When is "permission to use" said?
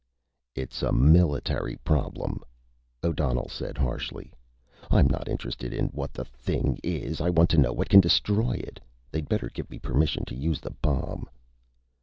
9.77-10.59